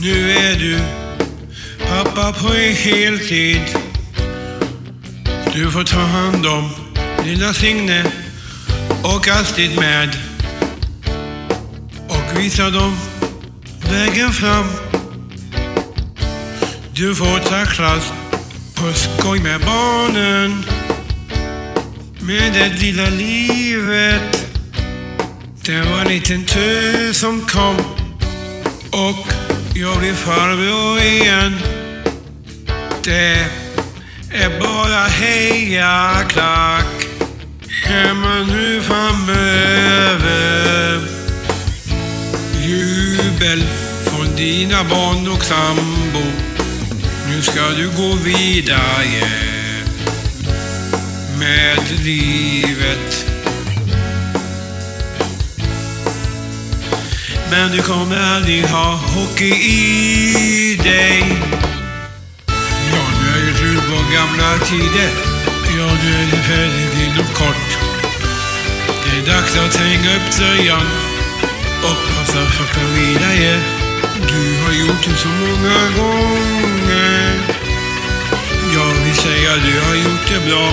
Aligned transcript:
Nu 0.00 0.30
är 0.30 0.58
du 0.58 0.78
pappa 1.88 2.32
på 2.32 2.48
heltid. 2.54 3.62
Du 5.54 5.70
får 5.70 5.84
ta 5.84 6.00
hand 6.00 6.46
om 6.46 6.70
lilla 7.24 7.54
Signe 7.54 8.04
och 9.02 9.28
Astrid 9.28 9.78
med 9.78 10.08
och 12.08 12.40
visa 12.40 12.70
dem 12.70 12.96
vägen 13.90 14.32
fram. 14.32 14.66
Du 16.94 17.14
får 17.14 17.38
tacklas 17.38 18.12
på 18.74 18.92
skoj 18.92 19.40
med 19.40 19.60
barnen 19.60 20.64
med 22.20 22.52
det 22.52 22.80
lilla 22.80 23.08
livet. 23.08 24.46
Det 25.64 25.82
var 25.82 26.00
en 26.00 26.08
liten 26.08 26.44
tur 26.44 27.12
som 27.12 27.40
kom 27.40 27.76
och 28.90 29.45
jag 29.80 29.98
blir 29.98 30.14
farbror 30.14 31.00
igen. 31.00 31.58
Det 33.04 33.46
är 34.32 34.60
bara 34.60 35.04
heja 35.04 36.24
klack 36.28 37.06
man 38.14 38.46
nu 38.46 38.80
framöver. 38.82 39.40
Jubel 42.62 43.64
från 44.04 44.36
dina 44.36 44.84
barn 44.84 45.28
och 45.28 45.44
sambo. 45.44 46.24
Nu 47.28 47.42
ska 47.42 47.68
du 47.76 47.90
gå 47.96 48.14
vidare 48.24 49.28
med 51.38 51.78
livet. 52.04 53.35
Men 57.50 57.72
du 57.72 57.82
kommer 57.82 58.16
aldrig 58.36 58.64
ha 58.64 59.00
hockey 59.14 59.54
i 59.54 60.76
dig. 60.82 61.24
Ja, 62.92 63.02
nu 63.20 63.40
är 63.40 63.46
det 63.46 63.58
slut 63.58 63.82
på 63.90 64.12
gamla 64.14 64.58
tider. 64.64 65.10
Ja, 65.78 65.86
nu 66.02 66.14
är 66.14 66.26
det 66.30 66.42
färdigt 66.42 66.94
inom 67.04 67.26
kort. 67.34 67.78
Det 69.04 69.18
är 69.18 69.36
dags 69.36 69.56
att 69.56 69.76
hänga 69.76 70.16
upp 70.16 70.30
tröjan 70.30 70.86
och 71.82 72.14
passa 72.14 72.44
för 72.44 72.64
att 72.64 72.98
vidare. 72.98 73.60
Du 74.28 74.62
har 74.64 74.72
gjort 74.72 75.04
det 75.04 75.16
så 75.16 75.28
många 75.28 75.80
gånger. 75.96 77.40
Jag 78.74 79.04
vill 79.04 79.16
säga 79.16 79.50
du 79.56 79.80
har 79.80 79.94
gjort 79.94 80.26
det 80.28 80.50
bra. 80.50 80.72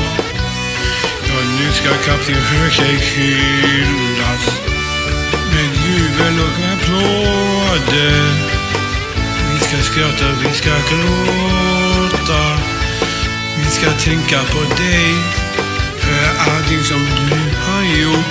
Ja, 1.27 1.35
nu 1.59 1.71
ska 1.71 1.89
kapten 2.11 2.35
Sjökäck 2.35 3.01
hyllas 3.01 4.73
jubel 6.53 6.73
applåder. 6.73 8.33
Vi 9.53 9.59
ska 9.59 9.77
skratta, 9.77 10.25
vi 10.43 10.53
ska 10.53 10.69
gråta. 10.69 12.57
Vi 13.57 13.69
ska 13.69 13.91
tänka 13.91 14.39
på 14.43 14.59
dig 14.81 15.13
för 15.99 16.51
allting 16.51 16.83
som 16.83 16.99
du 17.29 17.35
har 17.65 17.83
gjort. 17.83 18.25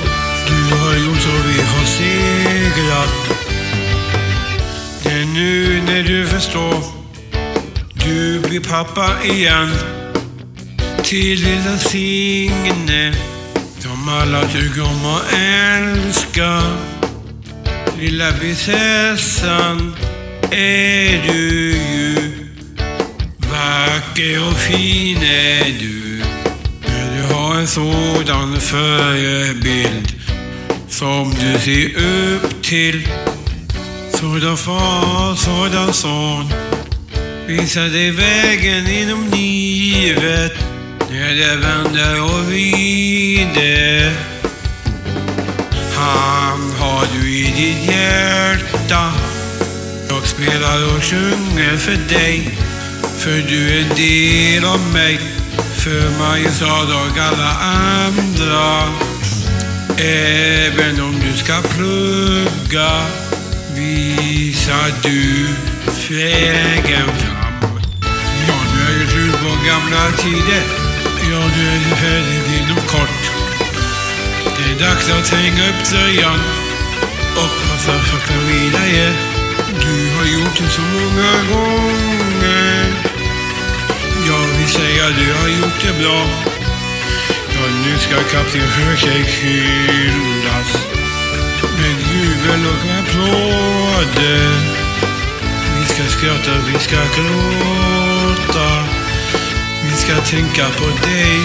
Du 0.46 0.76
har 0.76 0.94
gjort 0.94 1.20
så 1.20 1.30
vi 1.30 1.62
har 1.62 1.84
segrat. 1.84 3.38
Det 5.02 5.12
är 5.12 5.24
nu 5.24 5.82
när 5.86 6.02
du 6.02 6.26
förstår. 6.26 6.82
Du 7.94 8.40
blir 8.40 8.60
pappa 8.60 9.10
igen. 9.24 9.70
Till 11.02 11.40
lilla 11.40 11.78
Signe. 11.78 13.14
Som 13.78 14.08
alla 14.08 14.42
tycker 14.48 14.82
om 14.82 15.06
och 15.06 15.38
älskar. 15.38 16.62
Lilla 18.02 18.32
prinsessan 18.32 19.96
är 20.50 21.22
du 21.26 21.76
ju. 21.76 22.32
Vacker 23.38 24.48
och 24.48 24.56
fin 24.58 25.22
är 25.22 25.64
du. 25.80 26.22
Men 26.86 27.16
du 27.16 27.34
har 27.34 27.54
en 27.54 27.66
sådan 27.66 28.60
förebild 28.60 30.12
som 30.88 31.34
du 31.40 31.58
ser 31.58 31.86
upp 31.96 32.62
till. 32.62 33.08
Sådan 34.14 34.56
far, 34.56 35.36
sådan 35.36 35.92
son. 35.92 36.52
Visar 37.46 37.88
dig 37.88 38.10
vägen 38.10 38.88
inom 38.88 39.30
livet 39.30 40.52
när 41.10 41.34
det 41.34 41.56
vänder 41.56 42.22
och 42.22 42.46
vrider. 42.46 44.12
Han 45.96 46.72
har 46.78 46.91
du 47.12 47.28
i 47.28 47.42
ditt 47.42 47.94
hjärta. 47.94 49.12
Jag 50.08 50.26
spelar 50.26 50.96
och 50.96 51.02
sjunger 51.02 51.76
för 51.76 52.14
dig. 52.14 52.58
För 53.18 53.48
du 53.48 53.70
är 53.70 53.80
en 53.80 53.96
del 53.96 54.64
av 54.64 54.80
mig. 54.92 55.18
För 55.76 56.18
Mariestad 56.18 56.82
och 56.82 57.18
alla 57.18 57.50
andra. 57.60 58.88
Även 59.98 61.00
om 61.00 61.20
du 61.20 61.38
ska 61.38 61.62
plugga 61.62 63.02
visar 63.74 64.92
du 65.02 65.46
vägen 66.08 67.08
fram. 67.18 67.80
Ja, 68.48 68.54
nu 68.74 68.94
är 68.94 69.04
det 69.04 69.10
slut 69.10 69.32
på 69.32 69.66
gamla 69.66 70.16
tider. 70.16 70.62
Ja, 71.30 71.40
nu 71.56 71.68
är 71.68 71.90
det 71.90 71.96
färdigt 71.96 72.62
inom 72.62 72.76
kort. 72.86 73.30
Det 74.56 74.84
är 74.84 74.88
dags 74.88 75.10
att 75.10 75.28
hänga 75.28 75.68
upp 75.68 75.84
tröjan 75.84 76.61
och 77.36 77.50
passa 77.68 77.92
för 77.98 78.38
vidare. 78.48 79.12
Du 79.80 80.16
har 80.16 80.24
gjort 80.24 80.56
det 80.58 80.68
så 80.68 80.80
många 80.80 81.32
gånger. 81.52 82.84
Jag 84.26 84.46
vill 84.58 84.68
säga 84.68 85.04
du 85.08 85.34
har 85.40 85.48
gjort 85.48 85.80
det 85.82 86.02
bra. 86.02 86.26
Ja, 87.54 87.62
nu 87.84 87.98
ska 87.98 88.16
kapten 88.36 88.60
Sjökäck 88.60 89.28
hyllas 89.28 90.70
med 91.78 91.96
jubel 92.12 92.66
och 92.66 92.84
applåder. 93.00 94.50
Vi 95.78 95.86
ska 95.86 96.02
skratta, 96.18 96.52
vi 96.72 96.78
ska 96.78 96.96
gråta. 96.96 98.84
Vi 99.84 99.96
ska 99.96 100.16
tänka 100.20 100.66
på 100.78 100.86
dig 101.06 101.40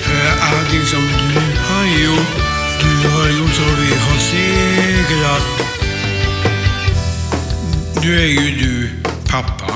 för 0.00 0.56
allting 0.56 0.86
som 0.86 1.00
du 1.00 1.40
har 1.68 1.86
gjort. 2.02 2.47
Du 3.02 3.08
har 3.08 3.28
gjort 3.28 3.54
så 3.54 3.62
vi 3.62 3.94
har 3.94 4.18
segrat. 4.18 5.42
Nu 8.02 8.20
är 8.20 8.26
ju 8.26 8.56
du 8.56 8.90
pappa. 9.30 9.74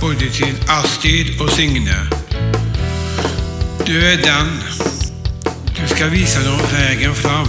Både 0.00 0.30
till 0.30 0.54
Astrid 0.68 1.40
och 1.40 1.50
Signe. 1.50 1.96
Du 3.86 4.06
är 4.06 4.16
den. 4.16 4.48
Du 5.80 5.94
ska 5.94 6.06
visa 6.06 6.40
dem 6.40 6.60
vägen 6.72 7.14
fram. 7.14 7.48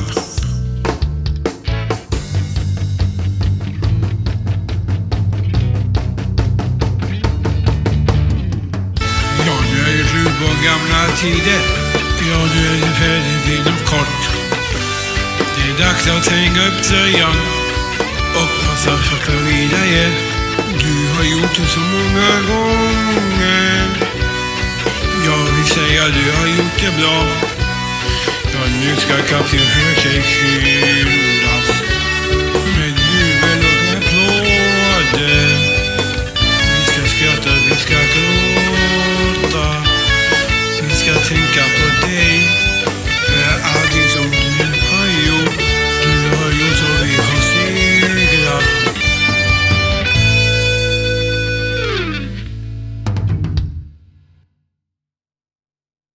Ja, 9.47 9.55
nu 9.73 9.79
är 9.79 9.97
det 9.97 10.09
slut 10.09 10.39
på 10.39 10.65
gamla 10.65 11.07
tider. 11.21 11.88
Ja, 12.27 12.37
nu 12.55 12.67
är 12.67 12.71
det 13.45 13.55
inom 13.55 13.79
kort. 13.85 14.29
Det 15.55 15.71
är 15.71 15.87
dags 15.87 16.07
att 16.07 16.27
hänga 16.27 16.67
upp 16.67 16.83
tröjan 16.83 17.35
och 18.35 18.65
passa 18.65 18.97
för 18.97 19.15
att 19.15 19.41
vidare. 19.47 20.11
Du 20.79 21.17
har 21.17 21.23
gjort 21.23 21.55
det 21.55 21.67
så 21.67 21.79
många 21.79 22.31
gånger. 22.49 23.87
Jag 25.25 25.55
vill 25.55 25.65
säga 25.65 26.03
du 26.05 26.31
har 26.39 26.47
gjort 26.47 26.79
det 26.79 27.01
bra. 27.01 27.25
Ja, 28.53 28.59
nu 28.81 28.95
ska 28.95 29.13
kapten 29.13 29.59
Sjökäck 29.59 30.25